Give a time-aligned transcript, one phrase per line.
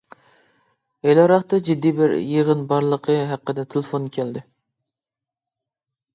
[1.07, 4.45] ھېلىراقتا جىددىي بىر يىغىن بارلىقى ھەققىدە تېلېفون كەلدى.